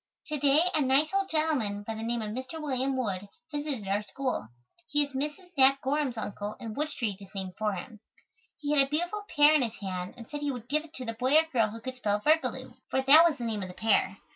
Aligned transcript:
To 0.29 0.39
day, 0.39 0.61
a 0.73 0.81
nice 0.81 1.13
old 1.13 1.29
gentleman, 1.29 1.83
by 1.85 1.93
the 1.93 2.01
name 2.01 2.23
of 2.23 2.31
Mr. 2.31 2.59
William 2.59 2.97
Wood, 2.97 3.29
visited 3.51 3.87
our 3.87 4.01
school. 4.01 4.47
He 4.89 5.05
is 5.05 5.13
Mrs. 5.13 5.49
Nat 5.59 5.79
Gorham's 5.83 6.17
uncle, 6.17 6.55
and 6.59 6.75
Wood 6.75 6.89
Street 6.89 7.17
is 7.21 7.29
named 7.35 7.53
for 7.55 7.73
him. 7.73 7.99
He 8.57 8.71
had 8.75 8.81
a 8.81 8.89
beautiful 8.89 9.25
pear 9.35 9.53
in 9.53 9.61
his 9.61 9.75
hand 9.75 10.15
and 10.17 10.27
said 10.27 10.41
he 10.41 10.49
would 10.51 10.67
give 10.67 10.83
it 10.83 10.95
to 10.95 11.05
the 11.05 11.13
boy 11.13 11.35
or 11.35 11.43
girl 11.53 11.67
who 11.69 11.79
could 11.81 11.97
spell 11.97 12.17
"virgaloo," 12.19 12.73
for 12.89 13.03
that 13.03 13.23
was 13.29 13.37
the 13.37 13.43
name 13.45 13.61
of 13.61 13.67
the 13.67 13.75
pear. 13.75 14.17